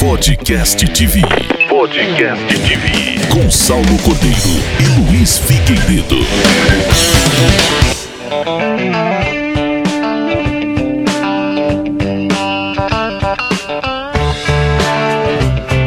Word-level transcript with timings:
Podcast 0.00 0.86
TV. 0.92 1.20
Podcast 1.68 2.46
TV. 2.46 3.18
Com 3.32 3.50
Saulo 3.50 3.98
Cordeiro 4.04 4.36
e 4.80 5.10
Luiz 5.10 5.38
Figueiredo. 5.38 6.16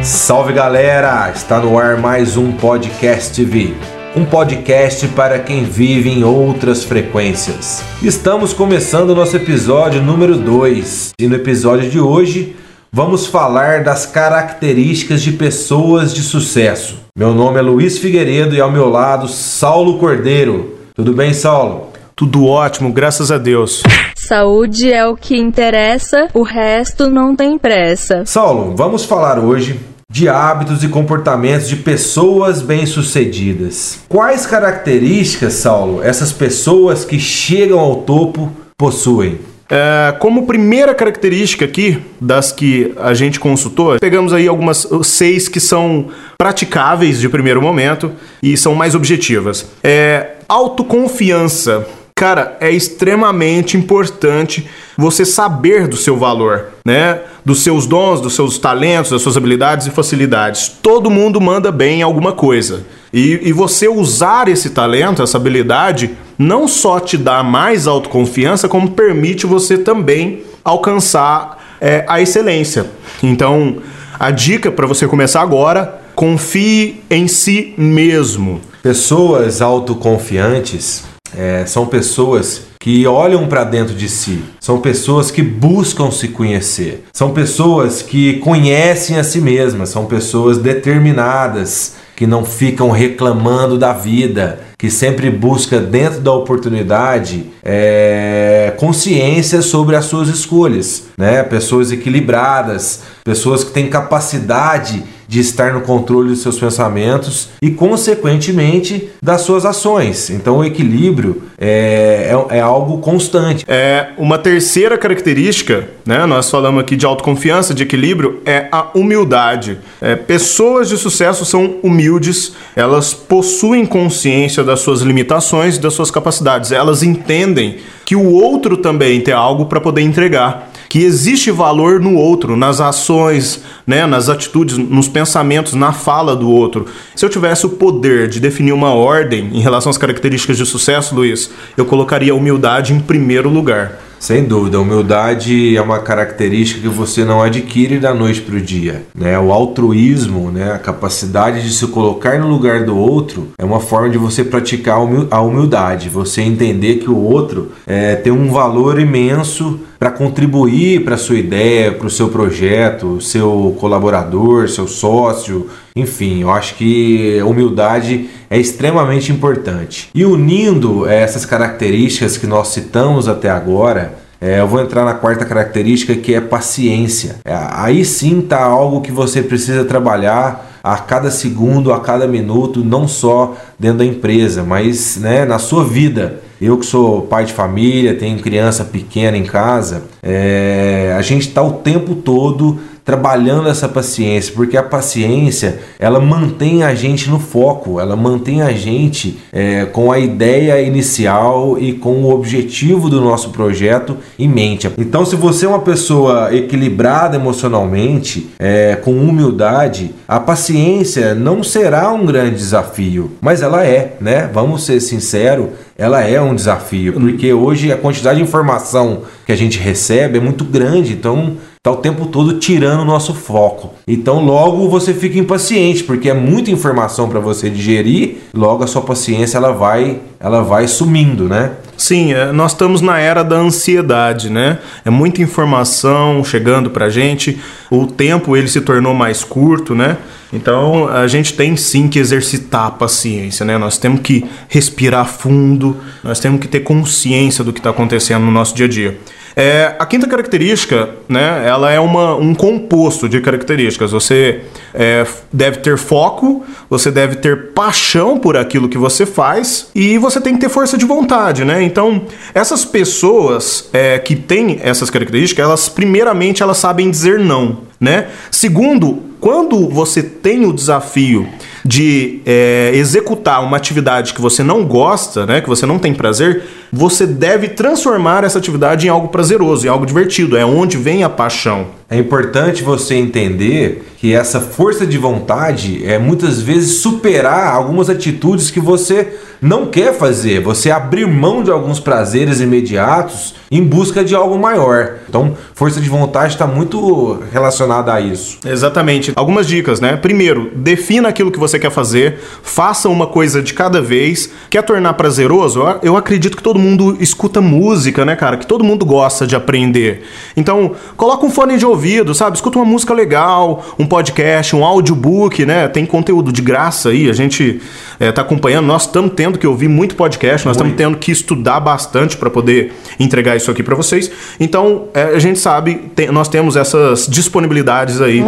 Salve 0.04 0.52
galera! 0.52 1.32
Está 1.34 1.60
no 1.60 1.80
ar 1.80 1.98
mais 1.98 2.36
um 2.36 2.52
Podcast 2.52 3.34
TV. 3.34 3.74
Um 4.14 4.26
podcast 4.26 5.08
para 5.10 5.40
quem 5.40 5.64
vive 5.64 6.10
em 6.10 6.26
outras 6.26 6.84
frequências. 6.84 7.82
Estamos 8.04 8.52
começando 8.52 9.12
o 9.12 9.16
nosso 9.16 9.38
episódio 9.38 10.02
número 10.02 10.38
2 10.38 11.14
e 11.18 11.28
no 11.28 11.36
episódio 11.36 11.90
de 11.90 11.98
hoje 11.98 12.58
vamos 12.94 13.26
falar 13.26 13.84
das 13.84 14.06
características 14.06 15.22
de 15.22 15.32
pessoas 15.32 16.14
de 16.14 16.22
sucesso. 16.22 17.00
Meu 17.18 17.34
nome 17.34 17.58
é 17.58 17.62
Luiz 17.62 17.98
Figueiredo 17.98 18.54
e 18.54 18.60
ao 18.60 18.72
meu 18.72 18.90
lado 18.90 19.30
Saulo 19.30 19.98
Cordeiro. 19.98 20.78
Tudo 20.94 21.14
bem, 21.14 21.34
Saulo? 21.34 21.88
Tudo 22.16 22.46
ótimo, 22.46 22.92
graças 22.92 23.32
a 23.32 23.38
Deus. 23.38 23.82
Saúde 24.18 24.92
é 24.92 25.06
o 25.06 25.16
que 25.16 25.38
interessa, 25.38 26.28
o 26.34 26.44
resto 26.44 27.10
não 27.10 27.36
tem 27.36 27.58
pressa. 27.58 28.24
Saulo, 28.26 28.76
vamos 28.76 29.06
falar 29.06 29.40
hoje 29.40 29.80
de 30.10 30.28
hábitos 30.28 30.84
e 30.84 30.90
comportamentos 30.90 31.70
de 31.70 31.78
pessoas 31.78 32.62
bem-sucedidas. 32.62 34.00
Quais 34.10 34.46
características, 34.46 35.54
Saulo, 35.54 36.04
essas 36.04 36.34
pessoas 36.34 37.06
que 37.06 37.18
chegam 37.18 37.80
ao 37.80 37.98
topo 37.98 38.52
possuem? 38.78 39.40
É, 39.74 40.12
como 40.20 40.46
primeira 40.46 40.94
característica 40.94 41.64
aqui 41.64 41.98
das 42.20 42.52
que 42.52 42.94
a 42.98 43.14
gente 43.14 43.40
consultou, 43.40 43.98
pegamos 44.00 44.34
aí 44.34 44.46
algumas 44.46 44.86
seis 45.04 45.48
que 45.48 45.62
são 45.62 46.10
praticáveis 46.38 47.22
de 47.22 47.30
primeiro 47.30 47.62
momento 47.62 48.12
e 48.44 48.58
são 48.58 48.76
mais 48.76 48.96
objetivas. 48.96 49.66
É, 49.82 50.32
autoconfiança. 50.50 51.88
Cara, 52.14 52.58
é 52.60 52.70
extremamente 52.70 53.78
importante 53.78 54.68
você 54.98 55.24
saber 55.26 55.88
do 55.88 55.96
seu 55.96 56.18
valor, 56.18 56.68
né? 56.86 57.22
Dos 57.44 57.64
seus 57.64 57.88
dons, 57.88 58.22
dos 58.22 58.36
seus 58.36 58.60
talentos, 58.60 59.10
das 59.10 59.22
suas 59.22 59.38
habilidades 59.38 59.88
e 59.88 59.90
facilidades. 59.90 60.68
Todo 60.84 61.10
mundo 61.10 61.42
manda 61.42 61.72
bem 61.72 62.00
em 62.00 62.04
alguma 62.04 62.34
coisa. 62.34 62.86
E, 63.12 63.40
e 63.42 63.52
você 63.52 63.88
usar 63.88 64.48
esse 64.48 64.70
talento, 64.70 65.24
essa 65.24 65.38
habilidade, 65.38 66.12
não 66.42 66.68
só 66.68 67.00
te 67.00 67.18
dá 67.18 67.44
mais 67.44 67.88
autoconfiança, 67.88 68.68
como 68.68 68.92
permite 68.92 69.46
você 69.46 69.78
também 69.78 70.42
alcançar 70.64 71.78
é, 71.80 72.04
a 72.08 72.20
excelência. 72.20 72.88
Então, 73.22 73.78
a 74.20 74.32
dica 74.32 74.72
para 74.72 74.88
você 74.88 75.08
começar 75.08 75.42
agora: 75.42 76.02
confie 76.16 77.02
em 77.10 77.28
si 77.28 77.74
mesmo. 77.78 78.60
Pessoas 78.82 79.62
autoconfiantes 79.62 81.04
é, 81.38 81.64
são 81.68 81.86
pessoas 81.86 82.64
que 82.80 83.06
olham 83.06 83.48
para 83.48 83.64
dentro 83.64 83.94
de 83.94 84.10
si, 84.10 84.44
são 84.60 84.82
pessoas 84.82 85.30
que 85.30 85.44
buscam 85.44 86.10
se 86.10 86.30
conhecer, 86.30 87.06
são 87.14 87.32
pessoas 87.32 88.02
que 88.02 88.40
conhecem 88.40 89.20
a 89.20 89.24
si 89.24 89.40
mesmas, 89.40 89.90
são 89.90 90.08
pessoas 90.08 90.58
determinadas, 90.58 91.94
que 92.16 92.26
não 92.26 92.44
ficam 92.44 92.90
reclamando 92.90 93.78
da 93.78 93.94
vida, 93.94 94.60
que 94.82 94.90
sempre 94.90 95.30
busca 95.30 95.80
dentro 95.80 96.22
da 96.22 96.32
oportunidade 96.32 97.46
é, 97.64 98.74
consciência 98.78 99.62
sobre 99.62 99.96
as 99.96 100.06
suas 100.06 100.28
escolhas, 100.28 101.04
né? 101.16 101.44
Pessoas 101.44 101.92
equilibradas, 101.92 103.02
pessoas 103.24 103.64
que 103.64 103.70
têm 103.70 103.92
capacidade 103.92 105.04
de 105.32 105.40
estar 105.40 105.72
no 105.72 105.80
controle 105.80 106.28
dos 106.28 106.42
seus 106.42 106.60
pensamentos 106.60 107.52
e, 107.62 107.72
consequentemente, 107.72 109.08
das 109.24 109.40
suas 109.40 109.66
ações. 109.66 110.30
Então, 110.30 110.58
o 110.58 110.66
equilíbrio 110.66 111.44
é, 111.58 112.36
é, 112.52 112.58
é, 112.58 112.60
algo 112.60 112.98
constante. 112.98 113.64
É 113.66 114.10
uma 114.18 114.38
terceira 114.38 114.98
característica, 114.98 115.88
né? 116.06 116.26
Nós 116.26 116.50
falamos 116.50 116.82
aqui 116.82 116.98
de 116.98 117.06
autoconfiança, 117.06 117.74
de 117.74 117.84
equilíbrio, 117.84 118.42
é 118.46 118.68
a 118.74 118.88
humildade. 118.94 119.78
É, 120.02 120.18
pessoas 120.18 120.90
de 120.90 120.98
sucesso 120.98 121.46
são 121.46 121.76
humildes, 121.82 122.52
elas 122.76 123.14
possuem 123.14 123.86
consciência 123.86 124.66
das 124.66 124.82
suas 124.82 125.00
limitações 125.00 125.78
das 125.78 125.94
suas 125.94 126.12
capacidades. 126.12 126.74
Elas 126.74 127.04
entendem 127.04 127.78
que 128.04 128.18
o 128.18 128.34
outro 128.34 128.76
também 128.76 129.22
tem 129.22 129.34
algo 129.34 129.68
para 129.68 129.80
poder 129.80 130.02
entregar 130.02 130.71
que 130.92 131.06
existe 131.06 131.50
valor 131.52 132.02
no 132.02 132.16
outro, 132.16 132.58
nas 132.58 132.82
ações, 132.82 133.62
né, 133.88 134.06
nas 134.06 134.28
atitudes, 134.28 134.78
nos 134.78 135.08
pensamentos, 135.08 135.74
na 135.74 135.94
fala 135.94 136.36
do 136.36 136.52
outro. 136.52 136.86
Se 137.16 137.24
eu 137.24 137.30
tivesse 137.30 137.66
o 137.66 137.70
poder 137.70 138.28
de 138.28 138.42
definir 138.42 138.74
uma 138.74 138.94
ordem 138.94 139.52
em 139.54 139.62
relação 139.62 139.90
às 139.90 139.98
características 139.98 140.58
de 140.58 140.66
sucesso, 140.66 141.16
Luiz, 141.16 141.50
eu 141.78 141.86
colocaria 141.86 142.34
a 142.34 142.36
humildade 142.36 142.92
em 142.92 143.00
primeiro 143.00 143.48
lugar. 143.48 144.02
Sem 144.20 144.44
dúvida, 144.44 144.78
a 144.78 144.82
humildade 144.82 145.76
é 145.76 145.82
uma 145.82 145.98
característica 145.98 146.82
que 146.82 146.88
você 146.88 147.24
não 147.24 147.42
adquire 147.42 147.98
da 147.98 148.14
noite 148.14 148.42
para 148.42 148.56
o 148.56 148.62
dia. 148.62 149.04
Né? 149.16 149.40
O 149.40 149.52
altruísmo, 149.52 150.52
né? 150.52 150.74
a 150.74 150.78
capacidade 150.78 151.64
de 151.64 151.74
se 151.74 151.88
colocar 151.88 152.38
no 152.38 152.50
lugar 152.50 152.84
do 152.84 152.96
outro, 152.98 153.48
é 153.58 153.64
uma 153.64 153.80
forma 153.80 154.10
de 154.10 154.18
você 154.18 154.44
praticar 154.44 154.98
a 155.32 155.42
humildade, 155.42 156.10
você 156.10 156.42
entender 156.42 156.96
que 156.96 157.10
o 157.10 157.18
outro 157.18 157.72
é, 157.88 158.16
tem 158.16 158.32
um 158.32 158.52
valor 158.52 159.00
imenso 159.00 159.80
para 160.02 160.10
contribuir 160.10 161.06
para 161.06 161.16
sua 161.16 161.38
ideia, 161.38 161.92
para 161.92 162.08
o 162.08 162.10
seu 162.10 162.30
projeto, 162.30 163.22
seu 163.22 163.78
colaborador, 163.80 164.68
seu 164.68 164.88
sócio, 164.88 165.70
enfim, 165.96 166.42
eu 166.42 166.50
acho 166.50 166.74
que 166.74 167.40
humildade 167.46 168.28
é 168.50 168.58
extremamente 168.58 169.32
importante. 169.32 170.10
E 170.16 170.26
unindo 170.26 171.08
essas 171.08 171.46
características 171.46 172.36
que 172.36 172.48
nós 172.48 172.70
citamos 172.70 173.28
até 173.28 173.52
agora, 173.52 174.16
é, 174.42 174.60
eu 174.60 174.68
vou 174.68 174.82
entrar 174.82 175.06
na 175.06 175.14
quarta 175.14 175.46
característica 175.46 176.16
que 176.16 176.34
é 176.34 176.42
paciência. 176.42 177.36
É, 177.46 177.56
aí 177.70 178.04
sim 178.04 178.40
está 178.40 178.64
algo 178.64 179.02
que 179.02 179.12
você 179.12 179.44
precisa 179.44 179.86
trabalhar 179.86 180.80
a 180.84 180.98
cada 180.98 181.30
segundo, 181.30 181.94
a 181.94 182.00
cada 182.00 182.28
minuto, 182.28 182.84
não 182.84 183.08
só 183.08 183.56
dentro 183.78 184.00
da 184.00 184.06
empresa, 184.06 184.64
mas 184.64 185.18
né, 185.18 185.46
na 185.46 185.60
sua 185.60 185.86
vida. 185.86 186.42
Eu 186.62 186.78
que 186.78 186.86
sou 186.86 187.24
pai 187.24 187.46
de 187.46 187.54
família, 187.54 188.14
tenho 188.14 188.38
criança 188.38 188.86
pequena 188.86 189.36
em 189.36 189.44
casa, 189.44 190.04
é, 190.22 191.12
a 191.18 191.22
gente 191.24 191.48
está 191.48 191.64
o 191.64 191.74
tempo 191.74 192.14
todo 192.14 192.80
trabalhando 193.04 193.68
essa 193.68 193.90
paciência, 193.90 194.54
porque 194.56 194.78
a 194.78 194.84
paciência 194.84 195.80
ela 196.00 196.20
mantém 196.20 196.84
a 196.84 196.94
gente 196.94 197.30
no 197.30 197.40
foco, 197.40 198.00
ela 198.00 198.16
mantém 198.16 198.62
a 198.62 198.72
gente 198.72 199.40
é, 199.52 199.86
com 199.86 200.12
a 200.12 200.20
ideia 200.20 200.80
inicial 200.82 201.80
e 201.80 201.94
com 201.94 202.24
o 202.24 202.32
objetivo 202.32 203.10
do 203.10 203.20
nosso 203.20 203.50
projeto 203.50 204.18
em 204.38 204.48
mente. 204.48 204.90
Então, 204.98 205.26
se 205.26 205.36
você 205.36 205.66
é 205.66 205.70
uma 205.70 205.80
pessoa 205.80 206.56
equilibrada 206.56 207.36
emocionalmente, 207.36 208.52
é, 208.60 208.96
com 208.96 209.14
humildade, 209.14 210.14
a 210.28 210.40
paciência 210.40 211.34
não 211.34 211.64
será 211.64 212.12
um 212.12 212.26
grande 212.26 212.56
desafio, 212.56 213.32
mas 213.42 213.62
ela 213.62 213.84
é, 213.84 214.16
né? 214.22 214.50
Vamos 214.54 214.86
ser 214.86 215.00
sinceros, 215.00 215.70
ela 216.02 216.22
é 216.22 216.42
um 216.42 216.56
desafio, 216.56 217.14
porque 217.14 217.54
hoje 217.54 217.92
a 217.92 217.96
quantidade 217.96 218.38
de 218.40 218.44
informação 218.44 219.22
que 219.46 219.52
a 219.52 219.56
gente 219.56 219.78
recebe 219.78 220.40
é 220.40 220.42
muito 220.42 220.64
grande, 220.66 221.14
então 221.14 221.58
está 221.78 221.92
o 221.92 221.98
tempo 221.98 222.26
todo 222.26 222.58
tirando 222.58 223.02
o 223.02 223.06
nosso 223.06 223.36
foco. 223.36 223.94
Então 224.08 224.44
logo 224.44 224.90
você 224.90 225.14
fica 225.14 225.38
impaciente, 225.38 226.04
porque 226.04 226.28
é 226.28 226.34
muita 226.34 226.72
informação 226.72 227.30
para 227.30 227.40
você 227.40 227.70
digerir, 227.70 228.38
logo 228.52 228.84
a 228.84 228.88
sua 228.88 229.04
paciência 229.04 229.60
ela 229.60 229.74
vai, 229.74 230.20
ela 230.40 230.64
vai 230.64 230.88
sumindo, 230.88 231.48
né? 231.48 231.74
Sim, 232.12 232.34
é, 232.34 232.52
nós 232.52 232.74
estamos 232.74 233.00
na 233.00 233.20
era 233.20 233.42
da 233.42 233.56
ansiedade, 233.56 234.50
né? 234.50 234.80
É 235.06 235.10
muita 235.10 235.42
informação 235.42 236.44
chegando 236.44 236.90
para 236.90 237.10
gente, 237.10 237.58
o 237.90 238.06
tempo 238.06 238.58
ele 238.58 238.68
se 238.68 238.82
tornou 238.82 239.14
mais 239.14 239.46
curto, 239.46 239.96
né? 239.96 240.18
Então 240.52 241.08
a 241.08 241.26
gente 241.30 241.54
tem 241.54 241.78
sim 241.78 242.10
que 242.10 242.20
exercitar 242.20 242.88
a 242.88 242.92
paciência, 242.92 243.66
né? 243.66 243.78
Nós 243.78 243.98
temos 243.98 244.20
que 244.20 244.44
respirar 244.68 245.26
fundo, 245.26 245.96
nós 246.22 246.38
temos 246.38 246.60
que 246.60 246.68
ter 246.68 246.82
consciência 246.82 247.64
do 247.64 247.72
que 247.72 247.80
está 247.80 247.92
acontecendo 247.92 248.44
no 248.44 248.52
nosso 248.52 248.76
dia 248.76 248.88
a 248.88 248.90
dia. 248.90 249.18
É, 249.56 249.96
a 250.00 250.06
quinta 250.06 250.28
característica, 250.28 251.10
né, 251.28 251.64
ela 251.66 251.92
é 251.92 252.00
uma, 252.00 252.36
um 252.36 252.54
composto 252.54 253.28
de 253.28 253.42
características. 253.42 254.12
Você 254.12 254.62
é, 254.94 255.26
deve 255.52 255.78
ter 255.78 255.98
foco, 255.98 256.66
você 256.90 257.12
deve 257.12 257.38
ter 257.38 257.72
paixão 257.74 258.38
por 258.38 258.56
aquilo 258.56 258.90
que 258.90 258.98
você 258.98 259.26
faz 259.26 259.90
e 259.94 260.18
você 260.18 260.40
tem 260.40 260.56
que 260.56 260.62
ter 260.62 260.70
força 260.70 260.98
de 260.98 261.06
vontade, 261.06 261.66
né? 261.66 261.82
Então, 261.84 262.24
essas 262.54 262.86
pessoas 262.86 263.90
é, 263.94 264.20
que 264.20 264.36
têm 264.36 264.80
essas 264.82 265.10
características, 265.10 265.64
elas 265.64 265.90
primeiramente 265.90 266.64
elas 266.64 266.78
sabem 266.78 267.10
dizer 267.10 267.40
não, 267.40 267.80
né? 268.00 268.28
Segundo, 268.50 269.31
quando 269.42 269.90
você 269.90 270.22
tem 270.22 270.66
o 270.66 270.72
desafio 270.72 271.48
de 271.84 272.42
é, 272.46 272.92
executar 272.94 273.64
uma 273.64 273.76
atividade 273.76 274.36
que 274.36 274.40
você 274.40 274.62
não 274.62 274.86
gosta, 274.86 275.48
né, 275.48 275.60
que 275.60 275.68
você 275.68 275.84
não 275.84 275.98
tem 275.98 276.14
prazer, 276.14 276.64
você 276.94 277.26
deve 277.26 277.70
transformar 277.70 278.44
essa 278.44 278.60
atividade 278.60 279.08
em 279.08 279.10
algo 279.10 279.30
prazeroso, 279.30 279.88
em 279.88 279.90
algo 279.90 280.06
divertido. 280.06 280.56
É 280.56 280.64
onde 280.64 280.96
vem 280.96 281.24
a 281.24 281.30
paixão. 281.30 281.88
É 282.12 282.18
importante 282.18 282.84
você 282.84 283.16
entender 283.16 284.04
que 284.18 284.36
essa 284.36 284.60
força 284.60 285.08
de 285.08 285.18
vontade 285.18 286.06
é 286.06 286.20
muitas 286.20 286.62
vezes 286.62 287.02
superar 287.02 287.74
algumas 287.74 288.10
atitudes 288.10 288.70
que 288.70 288.82
você 288.82 289.34
não 289.62 289.86
quer 289.86 290.14
fazer, 290.18 290.60
você 290.60 290.92
abrir 290.92 291.28
mão 291.28 291.64
de 291.64 291.72
alguns 291.72 292.00
prazeres 292.00 292.60
imediatos 292.60 293.54
em 293.70 293.84
busca 293.84 294.24
de 294.24 294.36
algo 294.36 294.58
maior. 294.58 295.20
Então, 295.30 295.56
força 295.74 296.02
de 296.02 296.10
vontade 296.10 296.54
está 296.54 296.68
muito 296.68 297.42
relacionada 297.52 298.12
a 298.12 298.20
isso. 298.20 298.58
Exatamente. 298.66 299.32
Algumas 299.36 299.68
dicas, 299.68 300.02
né? 300.02 300.18
Primeiro, 300.18 300.72
defina 300.76 301.30
aquilo 301.30 301.52
que 301.52 301.60
você 301.60 301.80
quer 301.80 301.92
fazer, 301.92 302.40
faça 302.64 303.08
uma 303.08 303.28
coisa 303.28 303.62
de 303.62 303.74
cada 303.74 304.02
vez. 304.02 304.52
Quer 304.70 304.82
tornar 304.82 305.14
prazeroso? 305.14 305.82
Eu 306.04 306.18
acredito 306.18 306.58
que 306.58 306.64
todo 306.64 306.80
mundo 306.80 307.16
escuta 307.20 307.62
música, 307.62 308.26
né, 308.26 308.36
cara? 308.36 308.58
Que 308.58 308.68
todo 308.68 308.84
mundo 308.84 309.06
gosta 309.06 309.48
de 309.48 309.56
aprender. 309.56 310.24
Então, 310.58 310.96
coloca 311.16 311.46
um 311.46 311.52
fone 311.52 311.78
de 311.78 311.86
ouvido, 311.86 312.01
sabe? 312.34 312.56
Escuta 312.56 312.80
uma 312.80 312.86
música 312.86 313.14
legal, 313.14 313.84
um 313.98 314.06
podcast, 314.06 314.76
um 314.76 314.84
audiobook, 314.84 315.66
né? 315.66 315.88
Tem 315.88 316.06
conteúdo 316.06 316.52
de 316.52 316.62
graça 316.62 317.10
aí, 317.10 317.30
a 317.30 317.34
gente 317.34 317.82
é, 318.20 318.32
tá 318.32 318.42
acompanhando. 318.42 318.86
Nós 318.86 319.04
estamos 319.04 319.34
tendo 319.36 319.58
que 319.58 319.68
ouvir 319.68 319.88
muito 319.88 320.16
podcast, 320.16 320.66
nós 320.66 320.76
estamos 320.76 320.96
tendo 320.96 321.18
que 321.18 321.32
estudar 321.32 321.80
bastante 321.80 322.36
para 322.38 322.50
poder 322.50 322.94
entregar 323.20 323.56
isso 323.56 323.70
aqui 323.70 323.84
para 323.84 323.96
vocês. 323.96 324.32
Então, 324.60 325.06
é, 325.14 325.24
a 325.24 325.40
gente 325.40 325.60
sabe, 325.60 326.12
tem, 326.16 326.32
nós 326.32 326.48
temos 326.48 326.76
essas 326.76 327.28
disponibilidades 327.28 328.22
aí. 328.22 328.44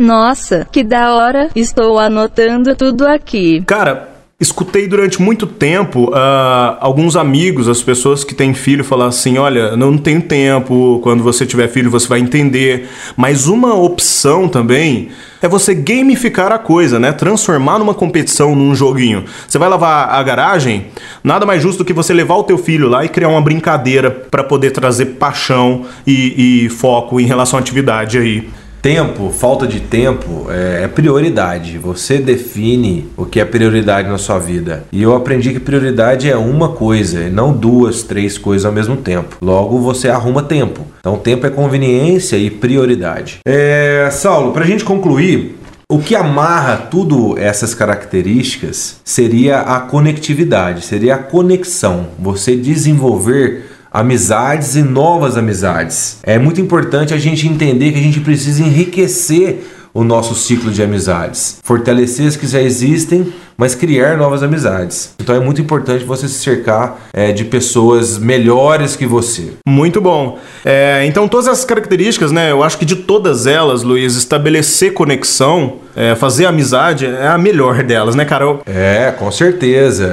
Nossa, 0.00 0.66
que 0.72 0.82
da 0.82 1.14
hora! 1.14 1.50
Estou 1.54 1.98
anotando 1.98 2.74
tudo 2.74 3.06
aqui. 3.06 3.62
Cara, 3.66 4.13
escutei 4.40 4.88
durante 4.88 5.22
muito 5.22 5.46
tempo 5.46 6.10
uh, 6.10 6.76
alguns 6.80 7.16
amigos, 7.16 7.68
as 7.68 7.82
pessoas 7.82 8.24
que 8.24 8.34
têm 8.34 8.52
filho, 8.52 8.84
falar 8.84 9.06
assim: 9.06 9.38
olha, 9.38 9.76
não 9.76 9.96
tenho 9.96 10.20
tempo, 10.20 11.00
quando 11.02 11.22
você 11.22 11.46
tiver 11.46 11.68
filho 11.68 11.90
você 11.90 12.08
vai 12.08 12.20
entender. 12.20 12.88
Mas 13.16 13.46
uma 13.46 13.74
opção 13.74 14.48
também 14.48 15.08
é 15.40 15.48
você 15.48 15.74
gamificar 15.74 16.50
a 16.52 16.58
coisa, 16.58 16.98
né? 16.98 17.12
Transformar 17.12 17.78
numa 17.78 17.94
competição 17.94 18.54
num 18.54 18.74
joguinho. 18.74 19.24
Você 19.46 19.58
vai 19.58 19.68
lavar 19.68 20.08
a 20.10 20.22
garagem, 20.22 20.86
nada 21.22 21.46
mais 21.46 21.62
justo 21.62 21.78
do 21.78 21.84
que 21.84 21.92
você 21.92 22.12
levar 22.12 22.34
o 22.34 22.44
teu 22.44 22.58
filho 22.58 22.88
lá 22.88 23.04
e 23.04 23.08
criar 23.08 23.28
uma 23.28 23.42
brincadeira 23.42 24.10
para 24.10 24.42
poder 24.42 24.72
trazer 24.72 25.06
paixão 25.06 25.84
e, 26.06 26.64
e 26.64 26.68
foco 26.68 27.20
em 27.20 27.26
relação 27.26 27.58
à 27.58 27.62
atividade 27.62 28.18
aí. 28.18 28.48
Tempo, 28.84 29.30
falta 29.30 29.66
de 29.66 29.80
tempo 29.80 30.44
é, 30.50 30.82
é, 30.82 30.88
prioridade. 30.88 31.78
Você 31.78 32.18
define 32.18 33.08
o 33.16 33.24
que 33.24 33.40
é 33.40 33.44
prioridade 33.46 34.10
na 34.10 34.18
sua 34.18 34.38
vida. 34.38 34.84
E 34.92 35.02
eu 35.02 35.16
aprendi 35.16 35.54
que 35.54 35.58
prioridade 35.58 36.30
é 36.30 36.36
uma 36.36 36.68
coisa, 36.68 37.22
e 37.22 37.30
não 37.30 37.50
duas, 37.50 38.02
três 38.02 38.36
coisas 38.36 38.66
ao 38.66 38.72
mesmo 38.72 38.98
tempo. 38.98 39.38
Logo, 39.40 39.78
você 39.78 40.10
arruma 40.10 40.42
tempo. 40.42 40.82
Então, 41.00 41.16
tempo 41.16 41.46
é 41.46 41.50
conveniência 41.50 42.36
e 42.36 42.50
prioridade. 42.50 43.38
É, 43.48 44.10
Saulo, 44.12 44.52
para 44.52 44.64
a 44.64 44.66
gente 44.66 44.84
concluir, 44.84 45.56
o 45.88 45.98
que 45.98 46.14
amarra 46.14 46.76
tudo 46.76 47.38
essas 47.38 47.74
características 47.74 49.00
seria 49.02 49.60
a 49.60 49.80
conectividade, 49.80 50.84
seria 50.84 51.14
a 51.14 51.18
conexão. 51.18 52.08
Você 52.18 52.54
desenvolver 52.54 53.73
amizades 53.94 54.74
e 54.74 54.82
novas 54.82 55.36
amizades. 55.36 56.18
É 56.24 56.36
muito 56.36 56.60
importante 56.60 57.14
a 57.14 57.16
gente 57.16 57.46
entender 57.46 57.92
que 57.92 57.98
a 58.00 58.02
gente 58.02 58.18
precisa 58.18 58.60
enriquecer 58.60 59.64
o 59.94 60.02
nosso 60.02 60.34
ciclo 60.34 60.72
de 60.72 60.82
amizades, 60.82 61.60
fortalecer 61.62 62.26
as 62.26 62.34
que 62.34 62.44
já 62.48 62.60
existem, 62.60 63.32
mas 63.56 63.76
criar 63.76 64.16
novas 64.16 64.42
amizades. 64.42 65.14
Então 65.20 65.32
é 65.32 65.38
muito 65.38 65.60
importante 65.60 66.04
você 66.04 66.26
se 66.26 66.42
cercar 66.42 66.98
é, 67.12 67.30
de 67.30 67.44
pessoas 67.44 68.18
melhores 68.18 68.96
que 68.96 69.06
você. 69.06 69.52
Muito 69.64 70.00
bom. 70.00 70.40
É, 70.64 71.04
então 71.06 71.28
todas 71.28 71.46
essas 71.46 71.64
características, 71.64 72.32
né? 72.32 72.50
Eu 72.50 72.64
acho 72.64 72.76
que 72.76 72.84
de 72.84 72.96
todas 72.96 73.46
elas, 73.46 73.84
Luiz, 73.84 74.16
estabelecer 74.16 74.92
conexão, 74.92 75.74
é, 75.94 76.16
fazer 76.16 76.46
amizade 76.46 77.06
é 77.06 77.28
a 77.28 77.38
melhor 77.38 77.84
delas, 77.84 78.16
né, 78.16 78.24
Carol? 78.24 78.60
É, 78.66 79.14
com 79.16 79.30
certeza. 79.30 80.04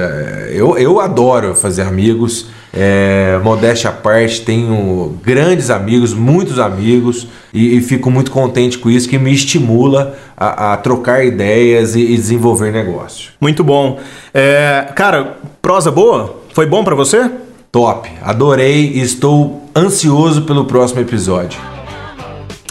Eu, 0.52 0.78
eu 0.78 1.00
adoro 1.00 1.56
fazer 1.56 1.82
amigos. 1.82 2.46
É, 2.74 3.38
modéstia 3.44 3.90
à 3.90 3.92
parte, 3.92 4.40
tenho 4.42 5.18
grandes 5.22 5.68
amigos, 5.68 6.14
muitos 6.14 6.58
amigos, 6.58 7.28
e, 7.52 7.76
e, 7.76 7.80
fico 7.82 8.10
muito 8.10 8.30
contente 8.30 8.78
com 8.78 8.88
isso, 8.88 9.08
que 9.08 9.18
me 9.18 9.32
estimula 9.32 10.16
a, 10.36 10.72
a 10.72 10.76
trocar 10.78 11.24
ideias 11.24 11.94
e, 11.94 12.00
e, 12.00 12.16
desenvolver 12.16 12.72
negócio. 12.72 13.32
Muito 13.38 13.62
bom. 13.62 14.00
É, 14.32 14.88
cara, 14.94 15.36
prosa 15.60 15.90
boa? 15.90 16.42
Foi 16.54 16.64
bom 16.64 16.82
para 16.82 16.94
você? 16.94 17.30
Top, 17.70 18.08
adorei 18.22 18.92
e 18.94 19.00
estou 19.00 19.68
ansioso 19.76 20.42
pelo 20.42 20.64
próximo 20.64 21.00
episódio. 21.00 21.71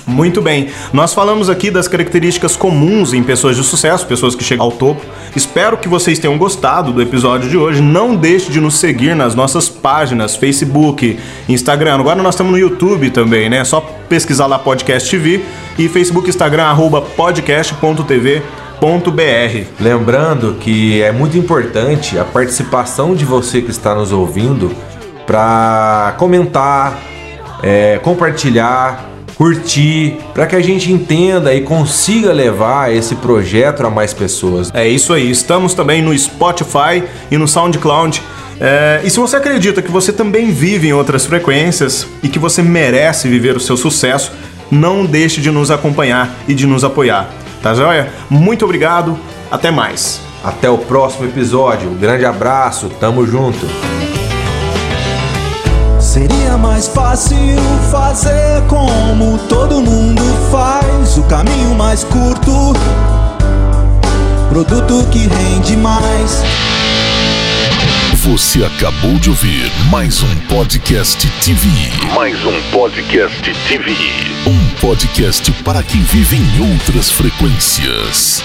Muito 0.06 0.42
bem, 0.42 0.70
nós 0.92 1.14
falamos 1.14 1.50
aqui 1.50 1.70
das 1.70 1.88
características 1.88 2.56
comuns 2.56 3.14
em 3.14 3.22
pessoas 3.22 3.56
de 3.56 3.64
sucesso, 3.64 4.06
pessoas 4.08 4.34
que 4.36 4.44
chegam 4.44 4.66
ao 4.66 4.72
topo. 4.72 5.02
Espero 5.36 5.78
que 5.78 5.88
vocês 5.88 6.18
tenham 6.18 6.38
gostado 6.38 6.92
do 6.92 7.02
episódio 7.02 7.50
de 7.50 7.58
hoje. 7.58 7.82
Não 7.82 8.16
deixe 8.16 8.52
de 8.52 8.60
nos 8.60 8.76
seguir 8.76 9.16
nas 9.16 9.36
nossas 9.36 9.70
páginas, 9.70 10.36
Facebook, 10.36 11.20
Instagram. 11.48 11.96
Agora 11.96 12.22
nós 12.22 12.34
estamos 12.34 12.52
no 12.52 12.58
YouTube 12.58 13.12
também, 13.12 13.50
né? 13.50 13.58
É 13.58 13.64
só 13.64 13.80
pesquisar 14.10 14.48
lá 14.48 14.58
Podcast 14.58 15.10
TV 15.10 15.42
e 15.78 15.88
Facebook, 15.88 16.28
Instagram, 16.28 16.64
arroba 16.64 17.02
podcast.tv. 17.02 18.42
Lembrando 19.80 20.56
que 20.60 21.04
é 21.04 21.12
muito 21.12 21.38
importante 21.38 22.18
a 22.18 22.26
participação 22.26 23.14
de 23.14 23.24
você 23.24 23.62
que 23.62 23.70
está 23.70 23.94
nos 23.94 24.12
ouvindo 24.12 24.76
para 25.28 26.16
comentar, 26.18 26.98
é, 27.62 28.00
compartilhar 28.00 29.11
curtir, 29.42 30.20
para 30.36 30.46
que 30.46 30.56
a 30.56 30.62
gente 30.62 30.92
entenda 30.92 31.52
e 31.52 31.62
consiga 31.62 32.32
levar 32.32 32.94
esse 32.94 33.16
projeto 33.16 33.84
a 33.84 33.90
mais 33.90 34.14
pessoas. 34.14 34.70
É 34.72 34.88
isso 34.88 35.12
aí. 35.14 35.32
Estamos 35.32 35.74
também 35.74 36.00
no 36.00 36.16
Spotify 36.16 37.04
e 37.32 37.40
no 37.40 37.48
SoundCloud. 37.48 38.22
É, 38.60 39.02
e 39.04 39.10
se 39.10 39.20
você 39.20 39.38
acredita 39.38 39.82
que 39.82 39.90
você 39.90 40.14
também 40.14 40.52
vive 40.52 40.90
em 40.90 40.94
outras 40.94 41.26
frequências 41.26 42.06
e 42.22 42.30
que 42.30 42.38
você 42.38 42.62
merece 42.62 43.28
viver 43.28 43.58
o 43.58 43.60
seu 43.60 43.76
sucesso, 43.76 44.32
não 44.70 45.08
deixe 45.08 45.42
de 45.42 45.50
nos 45.50 45.72
acompanhar 45.72 46.38
e 46.48 46.54
de 46.54 46.68
nos 46.68 46.84
apoiar. 46.84 47.28
Tá 47.64 47.74
joia? 47.74 48.14
Muito 48.30 48.64
obrigado, 48.64 49.18
até 49.50 49.72
mais. 49.72 50.22
Até 50.44 50.70
o 50.70 50.78
próximo 50.78 51.26
episódio. 51.26 51.90
Um 51.90 51.98
grande 51.98 52.26
abraço, 52.26 52.92
tamo 53.00 53.26
junto. 53.26 53.66
Seria 56.12 56.58
mais 56.58 56.90
fácil 56.90 57.38
fazer 57.90 58.62
como 58.68 59.38
todo 59.48 59.82
mundo 59.82 60.22
faz, 60.52 61.18
o 61.18 61.24
caminho 61.24 61.74
mais 61.74 62.04
curto, 62.04 62.74
produto 64.50 65.08
que 65.10 65.20
rende 65.20 65.78
mais. 65.78 66.44
Você 68.26 68.62
acabou 68.66 69.14
de 69.20 69.30
ouvir 69.30 69.72
mais 69.90 70.22
um 70.22 70.36
podcast 70.50 71.26
TV. 71.46 71.70
Mais 72.14 72.38
um 72.46 72.62
podcast 72.72 73.42
TV. 73.70 73.96
Um 74.46 74.80
podcast 74.82 75.50
para 75.64 75.82
quem 75.82 76.02
vive 76.02 76.36
em 76.36 76.74
outras 76.74 77.10
frequências. 77.10 78.44